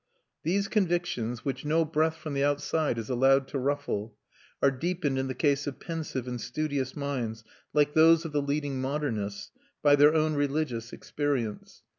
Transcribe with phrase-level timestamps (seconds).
[0.41, 4.17] These convictions, which no breath from the outside is allowed to ruffle,
[4.59, 8.81] are deepened in the case of pensive and studious minds, like those of the leading
[8.81, 9.51] modernists,
[9.83, 11.83] by their own religious experience.